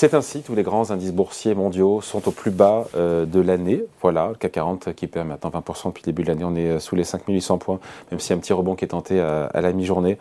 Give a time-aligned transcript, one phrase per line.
[0.00, 3.82] C'est ainsi, tous les grands indices boursiers mondiaux sont au plus bas euh, de l'année.
[4.00, 6.68] Voilà, le CAC 40 qui perd maintenant 20% depuis le début de l'année, on est
[6.68, 7.80] euh, sous les 5800 points,
[8.12, 10.16] même a un petit rebond qui est tenté à, la mi-journée.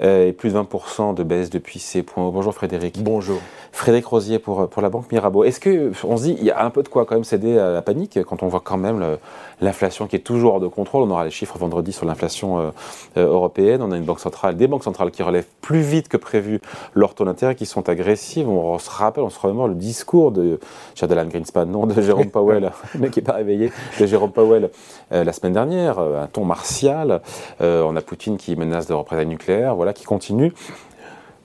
[0.00, 2.30] Euh, et plus de 20% de baisse depuis ces points.
[2.30, 3.02] Bonjour Frédéric.
[3.02, 3.38] Bonjour.
[3.70, 5.44] Frédéric Rosier pour, pour la Banque Mirabeau.
[5.44, 7.58] Est-ce que on se dit, il y a un peu de quoi quand même céder
[7.58, 9.18] à la panique quand on voit quand même
[9.60, 11.02] l'inflation qui est toujours hors de contrôle?
[11.02, 12.72] On aura les chiffres vendredi sur l'inflation
[13.14, 13.82] européenne.
[13.82, 16.60] On a une banque centrale, des banques centrales qui relèvent plus vite que prévu
[16.94, 18.48] leurs taux d'intérêt, qui sont agressives.
[18.48, 20.58] On se rappelle on se remémore le discours de
[21.02, 24.70] Alan Greenspan, non, de Jérôme Powell, le mec qui n'est pas réveillé, de Jérôme Powell
[25.12, 27.20] euh, la semaine dernière, euh, un ton martial.
[27.60, 30.52] Euh, on a Poutine qui menace de représailles nucléaires, voilà, qui continue.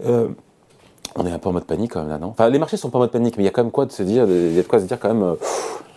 [0.03, 2.27] on est un peu en mode panique quand même là, non?
[2.27, 3.85] Enfin, les marchés sont pas en mode panique, mais il y a quand même quoi
[3.85, 5.35] de se dire, il y a de quoi se dire quand même.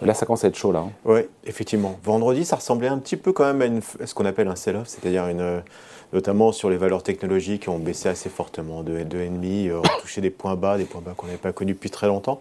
[0.02, 0.80] Là, ça commence à être chaud là.
[0.80, 0.90] Hein.
[1.04, 1.98] Oui, effectivement.
[2.04, 5.26] Vendredi, ça ressemblait un petit peu quand même à, ce qu'on appelle un sell-off, c'est-à-dire
[5.28, 5.62] une
[6.12, 10.20] notamment sur les valeurs technologiques qui ont baissé assez fortement de 2,5, euh, ont touché
[10.20, 12.40] des points bas, des points bas qu'on n'avait pas connus depuis très longtemps.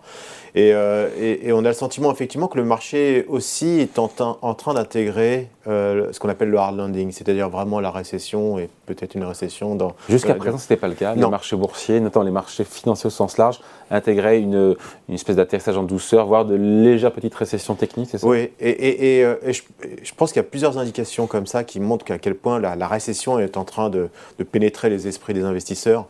[0.56, 5.50] Euh, et, on a le sentiment effectivement que le marché aussi est en, train d'intégrer
[5.68, 9.76] euh, ce qu'on appelle le hard landing, c'est-à-dire vraiment la récession et peut-être une récession
[9.76, 9.96] dans...
[10.08, 11.16] Jusqu'à présent, ce n'était pas le cas.
[11.16, 13.60] Les marchés boursiers, notamment les marchés financiers au sens large,
[13.92, 14.76] intégraient une,
[15.10, 17.45] espèce d'atterrissage en douceur, voire de légères petites récessions
[17.78, 18.28] techniques, c'est ça?
[18.28, 22.36] Oui, et, je, pense qu'il y a plusieurs indications comme ça qui montrent à quel
[22.36, 24.10] point la, récession est en train de,
[24.52, 26.08] pénétrer les esprits des investisseurs.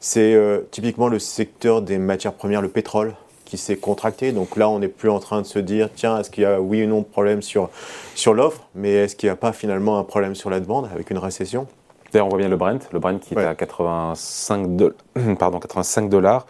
[0.00, 4.32] C'est euh, typiquement le secteur des matières premières, le pétrole, qui s'est contracté.
[4.32, 6.60] Donc là, on n'est plus en train de se dire, tiens, est-ce qu'il y a
[6.60, 7.68] oui ou non de problème sur,
[8.14, 11.10] sur l'offre, mais est-ce qu'il n'y a pas finalement un problème sur la demande avec
[11.10, 11.66] une récession?
[12.12, 14.96] D'ailleurs, on voit bien le Brent, le Brent qui est à 85, de...
[15.38, 16.46] Pardon, 85 dollars.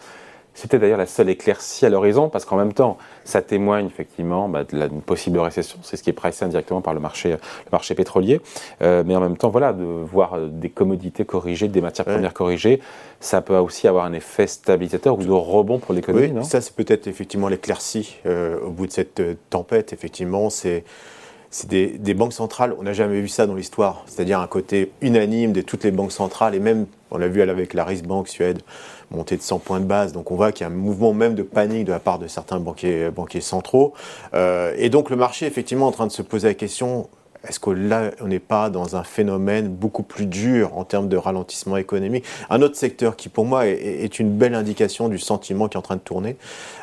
[0.55, 4.65] C'était d'ailleurs la seule éclaircie à l'horizon, parce qu'en même temps, ça témoigne effectivement bah,
[4.65, 5.79] d'une possible récession.
[5.83, 7.39] C'est ce qui est pricé indirectement par le marché, le
[7.71, 8.41] marché pétrolier.
[8.83, 12.35] Euh, mais en même temps, voilà, de voir euh, des commodités corrigées, des matières premières
[12.35, 12.81] corrigées,
[13.21, 16.33] ça peut aussi avoir un effet stabilisateur ou de rebond pour l'économie.
[16.35, 19.93] Oui, ça c'est peut-être effectivement l'éclaircie euh, au bout de cette tempête.
[19.93, 20.85] Effectivement, c'est
[21.53, 25.53] c'est des, banques centrales, on n'a jamais vu ça dans l'histoire, c'est-à-dire un côté unanime
[25.53, 28.63] de toutes les banques centrales, et même, on l'a vu avec la Riksbank Suède,
[29.11, 31.35] montée de 100 points de base, donc on voit qu'il y a un mouvement même
[31.35, 33.93] de panique de la part de certains banquiers, banquiers centraux,
[34.33, 37.11] euh, et donc le marché effectivement en train de se poser la question,
[37.49, 41.17] est-ce que là, on n'est pas dans un phénomène beaucoup plus dur en termes de
[41.17, 42.25] ralentissement économique?
[42.51, 45.83] Un autre secteur qui, pour moi, est, une belle indication du sentiment qui est en
[45.83, 46.37] train de tourner.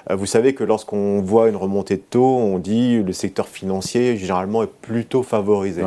[0.09, 4.17] Euh, vous savez que lorsqu'on voit une remontée de taux, on dit le secteur financier,
[4.17, 5.83] généralement, est plutôt favorisé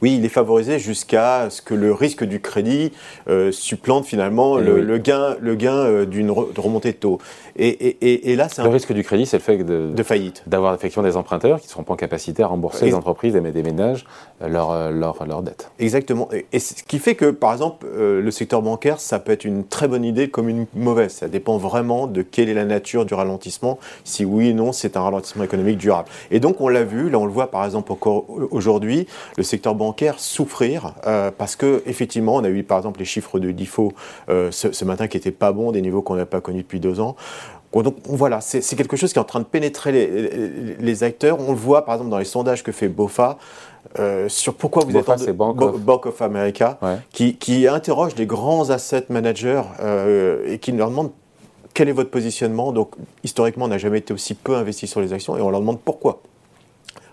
[0.00, 2.92] oui, il est favorisé jusqu'à ce que le risque du crédit
[3.28, 7.18] euh, supplante finalement eh le, gain, le gain euh, d'une remontée de taux.
[7.60, 11.02] Et, là, c'est le risque du crédit, c'est le fait de, de faillite, d'avoir effectivement
[11.02, 14.06] des emprunteurs qui ne seront pas en capacité à rembourser les entreprises et des ménages
[14.40, 15.68] leurs euh, leur, leur dettes.
[15.80, 16.28] Exactement.
[16.52, 19.88] Et, ce qui fait que, par exemple, le secteur bancaire, ça peut être une très
[19.88, 21.12] bonne idée comme une mauvaise.
[21.12, 23.78] Ça dépend vraiment de quelle est la nature du ralentissement.
[24.04, 26.08] Si oui ou non, c'est un ralentissement économique durable.
[26.30, 29.74] Et donc, on l'a vu, là, on le voit par exemple encore aujourd'hui, le secteur
[29.74, 29.87] bancaire
[30.18, 33.92] souffrir euh, parce que effectivement, on a eu par exemple les chiffres de DIFO
[34.28, 37.00] euh, ce, matin qui n'étaient pas bons, des niveaux qu'on n'a pas connus depuis deux
[37.00, 37.16] ans.
[37.74, 39.92] Donc voilà, c'est quelque chose qui est en train de pénétrer
[40.80, 41.38] les, acteurs.
[41.38, 43.36] On le voit par exemple dans les sondages que fait BOFA.
[43.98, 46.22] Euh, sur pourquoi vous êtes en Bank, of...
[46.22, 46.78] America,
[47.12, 49.62] qui, qui, interroge les grands asset managers
[50.46, 51.10] et qui leur demande
[51.74, 52.72] quel est votre positionnement.
[52.72, 55.60] Donc historiquement, on n'a jamais été aussi peu investi sur les actions et on leur
[55.60, 56.22] demande pourquoi.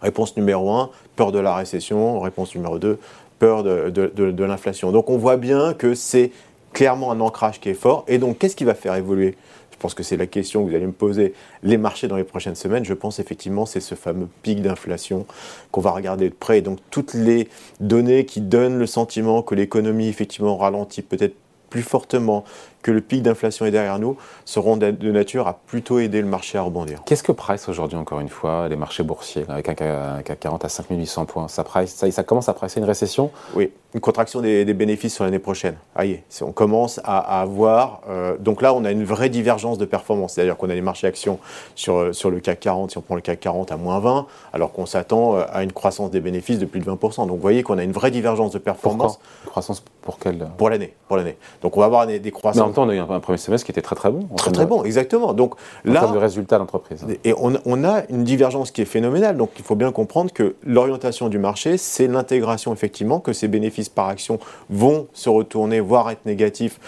[0.05, 2.19] Réponse numéro 1, peur de la récession.
[2.19, 2.99] Réponse numéro 2,
[3.39, 4.91] peur de, l'inflation.
[4.91, 6.31] Donc on voit bien que c'est
[6.73, 8.05] clairement un ancrage qui est fort.
[8.07, 9.35] Et donc qu'est-ce qui va faire évoluer?
[9.71, 11.33] Je pense que c'est la question que vous allez me poser,
[11.63, 12.85] les marchés dans les prochaines semaines.
[12.85, 15.25] Je pense effectivement c'est ce fameux pic d'inflation
[15.71, 16.59] qu'on va regarder de près.
[16.59, 17.49] Et donc toutes les
[17.79, 21.35] données qui donnent le sentiment que l'économie effectivement ralentit peut-être
[21.75, 22.45] plus fortement
[22.81, 24.15] que le pic d'inflation est derrière nous,
[24.45, 27.01] seront de nature à plutôt aider le marché à rebondir.
[27.05, 30.69] Qu'est-ce que price aujourd'hui, encore une fois, les marchés boursiers, avec un CAC 40 à
[30.69, 31.47] 5800 points?
[31.47, 33.31] Ça, ça, ça, commence à presser une récession?
[33.55, 35.75] Oui, une contraction des, bénéfices sur l'année prochaine.
[35.95, 38.01] Aïe, on commence à, avoir.
[38.07, 40.33] Euh, donc là, on a une vraie divergence de performance.
[40.33, 41.39] C'est-à-dire qu'on a les marchés actions
[41.73, 44.71] sur, sur le CAC 40, si on prend le CAC 40 à moins 20, alors
[44.73, 47.25] qu'on s'attend euh, à une croissance des bénéfices de plus de 20%.
[47.25, 49.17] Donc vous voyez qu'on a une vraie divergence de performance.
[49.47, 50.93] croissance pour quelle Pour l'année.
[51.07, 51.35] Pour l'année.
[51.63, 53.95] Donc on va avoir des, croissances on a eu un, premier semestre qui était très
[53.95, 54.27] très bon.
[54.37, 55.33] Très très bon, exactement.
[55.33, 57.03] Donc en là, termes de résultats d'entreprise.
[57.23, 59.35] Et on, a une divergence qui est phénoménale.
[59.35, 63.89] Donc il faut bien comprendre que l'orientation du marché, c'est l'intégration effectivement que ces bénéfices
[63.89, 66.79] par action vont se retourner, voire être négatifs.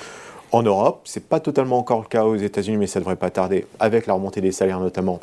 [0.52, 3.18] En Europe, ce n'est pas totalement encore le cas aux États-Unis, mais ça ne devrait
[3.18, 5.20] pas tarder, avec la remontée des salaires notamment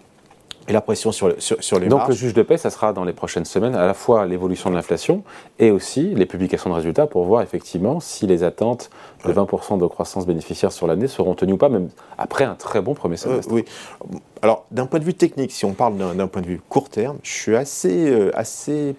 [0.68, 2.92] et la pression sur, le, sur, sur les Donc le juge de paix, ça sera
[2.92, 5.22] dans les prochaines semaines à la fois l'évolution de l'inflation
[5.58, 8.90] et aussi les publications de résultats pour voir effectivement si les attentes
[9.24, 11.88] de 20% de croissance bénéficiaire sur l'année seront tenues ou pas, même
[12.18, 13.52] après un très bon premier semestre.
[13.52, 13.64] oui.
[14.42, 17.18] Alors d'un point de vue technique, si on parle d'un point de vue court terme,
[17.22, 18.94] je suis assez, euh, assez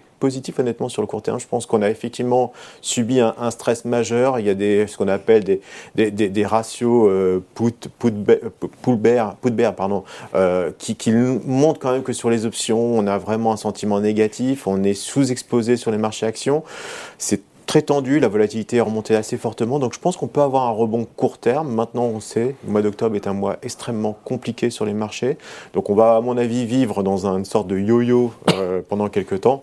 [0.59, 1.39] honnêtement sur le court terme.
[1.39, 2.51] Je pense qu'on a effectivement
[2.81, 4.39] subi un, stress majeur.
[4.39, 8.13] Il y a des, ce qu'on appelle des, des, ratios euh, put, put,
[8.81, 9.35] put bear,
[9.75, 13.57] pardon, euh, qui, qui, montrent quand même que sur les options, on a vraiment un
[13.57, 14.67] sentiment négatif.
[14.67, 16.63] On est sous-exposé sur les marchés actions.
[17.17, 20.63] C'est très tendu, la volatilité est remontée assez fortement, donc je pense qu'on peut avoir
[20.63, 21.73] un rebond court terme.
[21.73, 25.37] Maintenant, on sait, le mois d'octobre est un mois extrêmement compliqué sur les marchés,
[25.73, 29.41] donc on va, à mon avis, vivre dans une sorte de yo-yo euh, pendant quelques
[29.41, 29.61] temps.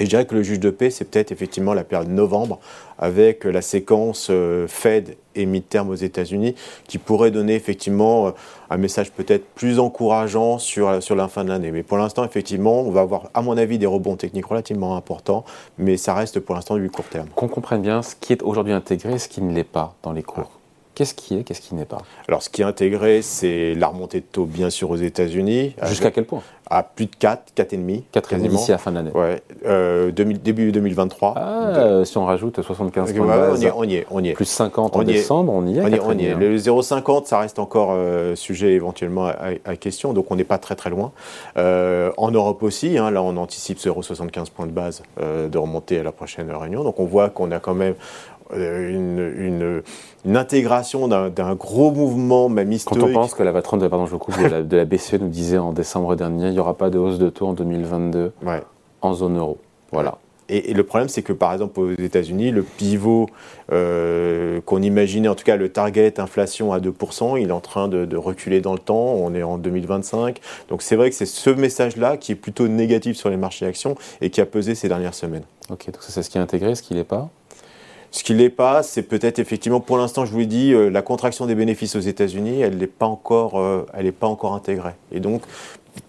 [0.00, 2.58] Et je dirais que le juge de paix, c'est peut-être effectivement la période novembre,
[2.98, 6.54] avec la séquence euh, Fed et mid-term aux États-Unis,
[6.88, 8.30] qui pourrait donner effectivement euh,
[8.70, 11.70] un message peut-être plus encourageant sur, sur la fin de l'année.
[11.70, 15.44] Mais pour l'instant, effectivement, on va avoir, à mon avis, des rebonds techniques relativement importants,
[15.76, 17.28] mais ça reste pour l'instant du court terme.
[17.34, 20.12] Qu'on comprenne bien ce qui est aujourd'hui intégré et ce qui ne l'est pas dans
[20.12, 20.59] les cours.
[21.00, 22.02] Qu'est-ce qui est, qu'est-ce qui n'est pas?
[22.28, 25.74] Alors, ce qui est intégré, c'est la remontée de taux, bien sûr, aux États-Unis.
[25.86, 26.42] Jusqu'à quel point?
[26.68, 28.02] À plus de 4, 4,5.
[28.14, 29.10] 4,5 d'ici à la fin de l'année.
[29.14, 29.42] Ouais.
[29.64, 31.34] Euh, début 2023.
[31.36, 34.44] Ah, si on rajoute 75 points de base, on y est, on y est, Plus
[34.44, 35.80] 50 en décembre, on y est.
[35.80, 39.32] On y est, Le 0,50, ça reste encore euh, sujet éventuellement
[39.64, 41.12] à, question, donc on n'est pas très très loin.
[41.56, 46.02] Euh, en Europe aussi, hein, là on anticipe 0,75 points de base de remonter à
[46.02, 47.94] la prochaine réunion, donc on voit qu'on a quand même
[48.54, 49.82] une,
[50.24, 53.02] une, intégration d'un gros mouvement, même historique.
[53.02, 55.14] Quand on pense que la patronne de, pardon, je coupe, de, la, de la BCE
[55.14, 58.32] nous disait en décembre dernier, il n'y aura pas de hausse de taux en 2022
[59.02, 59.58] en zone euro.
[59.92, 60.18] Voilà.
[60.50, 63.28] Et, le problème, c'est que par exemple aux États-Unis, le pivot
[63.72, 67.86] euh, qu'on imaginait, en tout cas le target inflation à 2%, il est en train
[67.86, 69.14] de, de reculer dans le temps.
[69.14, 70.40] On est en 2025.
[70.68, 73.94] Donc c'est vrai que c'est ce message-là qui est plutôt négatif sur les marchés actions
[74.20, 75.44] et qui a pesé ces dernières semaines.
[75.70, 77.30] Ok, donc c'est ce qui est intégré, ce qui n'est pas
[78.10, 81.02] ce qui n'est pas, c'est peut-être effectivement, pour l'instant, je vous l'ai dit, euh, la
[81.02, 83.86] contraction des bénéfices aux États-Unis, elle n'est pas encore, euh,
[84.18, 84.94] pas encore intégrée.
[85.12, 85.42] Et donc,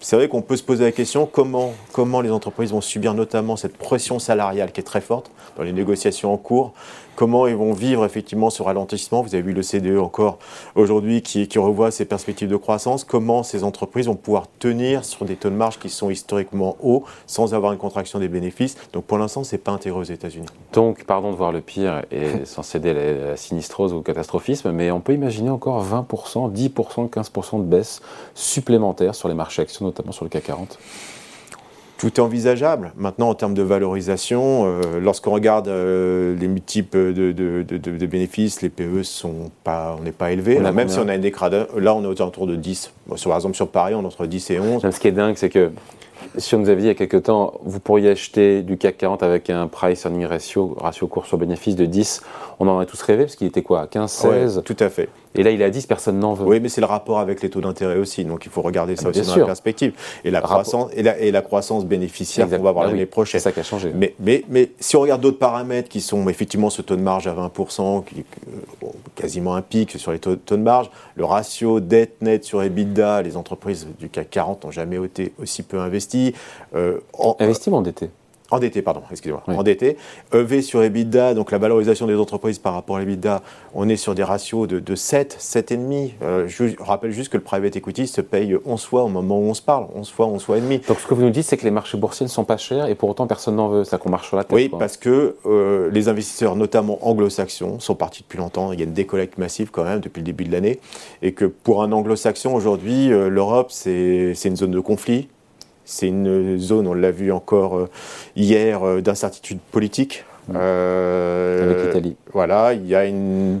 [0.00, 3.56] c'est vrai qu'on peut se poser la question comment, comment les entreprises vont subir notamment
[3.56, 6.72] cette pression salariale qui est très forte dans les négociations en cours,
[7.16, 9.22] comment ils vont vivre effectivement ce ralentissement.
[9.22, 10.38] Vous avez vu le CDE encore
[10.74, 15.36] aujourd'hui qui, revoit ses perspectives de croissance, comment ces entreprises vont pouvoir tenir sur des
[15.36, 18.76] taux de marge qui sont historiquement hauts sans avoir une contraction des bénéfices.
[18.92, 20.46] Donc pour l'instant, ce n'est pas intégré aux États-Unis.
[20.72, 24.72] Donc, pardon de voir le pire et sans céder à la sinistrose ou au catastrophisme,
[24.72, 28.00] mais on peut imaginer encore 20%, 10%, 15% de baisse
[28.34, 30.78] supplémentaire sur les marchés actions, notamment sur le CAC 40
[32.02, 32.92] tout est envisageable.
[32.96, 38.70] Maintenant, en termes de valorisation, euh, lorsqu'on regarde euh, les multiples de, de, bénéfices, les
[38.70, 40.58] PE sont pas, on n'est pas élevé.
[40.58, 42.92] même si on a une décradin, là, on est autour de 10.
[43.16, 44.90] Sur, par exemple, sur Paris, on est entre 10 et 11.
[44.90, 45.70] Ce qui est dingue, c'est que
[46.38, 48.98] si on nous avait dit il y a quelques temps, vous pourriez acheter du CAC
[48.98, 52.22] 40 avec un price earning ratio, ratio cours sur bénéfice de 10,
[52.58, 55.08] on en aurait tous rêvé parce qu'il était quoi 15, 16 Tout à fait.
[55.34, 56.44] Et là, il est à 10, personne n'en veut.
[56.44, 58.24] Oui, mais c'est le rapport avec les taux d'intérêt aussi.
[58.24, 59.94] Donc, il faut regarder ça ah, aussi dans la perspective.
[60.24, 63.40] Et la, croissance, et la, et la croissance bénéficiaire qu'on va avoir ah l'année prochaine.
[63.40, 63.92] C'est ça qui a changé.
[63.94, 67.26] Mais, mais, mais, si on regarde d'autres paramètres qui sont effectivement ce taux de marge
[67.26, 72.20] à 20%, qui, euh, quasiment un pic sur les taux, de marge, le ratio dette
[72.20, 76.34] nette sur EBITDA, les entreprises du CAC 40 n'ont jamais été aussi peu investies.
[76.74, 78.10] Euh, en, investies ou endetté
[78.52, 79.96] endetté, pardon, excusez-moi, endetté.
[80.32, 83.42] EV sur EBITDA, donc la valorisation des entreprises par rapport à l'EBITDA,
[83.74, 86.12] on est sur des ratios de, de 7, 7,5.
[86.22, 89.44] Euh, je rappelle juste que le private equity se paye 11 fois au moment où
[89.44, 90.80] on se parle, 11 fois, 11 fois et demi.
[90.86, 92.86] Donc ce que vous nous dites, c'est que les marchés boursiers ne sont pas chers
[92.86, 94.54] et pour autant personne n'en veut, ça qu'on marche sur la tête.
[94.54, 98.72] Oui, parce que euh, les investisseurs, notamment anglo-saxons, sont partis depuis longtemps.
[98.72, 100.80] Il y a une décollecte massive quand même depuis le début de l'année.
[101.22, 105.28] Et que pour un anglo-saxon, aujourd'hui, euh, l'Europe, c'est une zone de conflit
[105.84, 107.90] c'est une zone, on l'a vu encore euh,
[108.36, 110.24] hier, euh, d'incertitude politique.
[110.48, 110.52] Mmh.
[110.56, 112.16] Euh, Avec l'Italie.
[112.32, 113.60] Voilà, il y a une,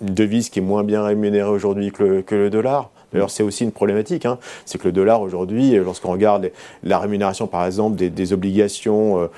[0.00, 2.90] devise qui est moins bien rémunérée aujourd'hui que, le dollar.
[3.12, 4.24] D'ailleurs, c'est aussi une problématique.
[4.26, 4.38] Hein.
[4.64, 6.50] C'est que le dollar aujourd'hui, lorsqu'on regarde
[6.82, 9.28] la rémunération, par exemple, des, obligations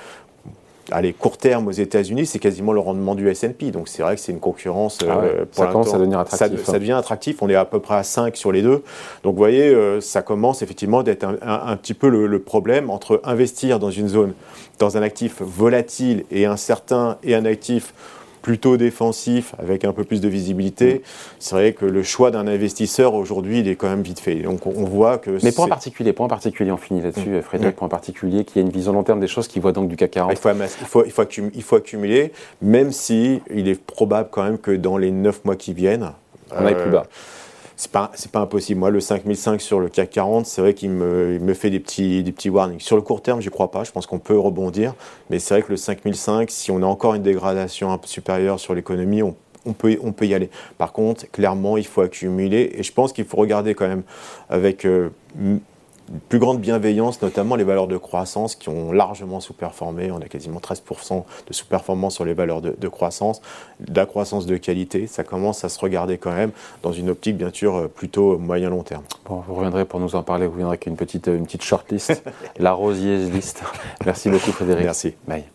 [0.90, 3.70] allez, court terme aux États-Unis, c'est quasiment le rendement du S&P.
[3.70, 4.98] Donc c'est vrai que c'est une concurrence.
[5.02, 6.64] Ah euh, ça commence à devenir attractif.
[6.64, 7.42] Ça, devient attractif.
[7.42, 8.82] On est à peu près à 5 sur les deux.
[9.22, 13.78] Donc vous voyez, euh, ça commence effectivement d'être un, petit peu le, problème entre investir
[13.78, 14.34] dans une zone,
[14.78, 17.94] dans un actif volatile et incertain et un actif
[18.44, 21.00] plutôt défensif, avec un peu plus de visibilité,
[21.38, 24.34] c'est vrai que le choix d'un investisseur aujourd'hui, il est quand même vite fait.
[24.34, 25.42] Donc on voit que.
[25.42, 27.42] Mais point particulier, point particulier, on finit là-dessus, mmh.
[27.42, 29.96] Frédéric, point particulier, qui a une vision long terme des choses, qui voit donc du
[29.96, 30.32] CAC 40.
[30.32, 34.28] Il faut, il faut, il faut, accumuler, il faut accumuler, même si il est probable
[34.30, 36.12] quand même que dans les 9 mois qui viennent.
[36.52, 37.06] On aille plus bas.
[37.76, 38.80] C'est pas, pas impossible.
[38.80, 42.22] Moi, le 5005 sur le CAC 40, c'est vrai qu'il me, me, fait des petits,
[42.22, 42.80] des petits warnings.
[42.80, 43.84] Sur le court terme, j'y crois pas.
[43.84, 44.94] Je pense qu'on peut rebondir.
[45.30, 48.60] Mais c'est vrai que le 5005, si on a encore une dégradation un peu supérieure
[48.60, 49.34] sur l'économie, on
[49.66, 50.50] on peut, on peut y aller.
[50.78, 52.72] Par contre, clairement, il faut accumuler.
[52.74, 54.02] Et je pense qu'il faut regarder quand même
[54.48, 55.10] avec euh,
[56.28, 60.10] plus grande bienveillance, notamment les valeurs de croissance qui ont largement sous-performé.
[60.10, 63.40] On a quasiment 13% de sous-performance sur les valeurs de, croissance,
[63.94, 65.06] la croissance de qualité.
[65.06, 66.50] Ça commence à se regarder quand même
[66.82, 69.04] dans une optique, bien sûr, plutôt moyen-long terme.
[69.26, 72.22] Bon, vous reviendrez pour nous en parler, vous reviendrez avec une petite, une petite shortlist,
[72.58, 73.62] la Rosier list.
[74.04, 74.84] Merci beaucoup, Frédéric.
[74.84, 75.14] Merci.
[75.26, 75.53] Bye.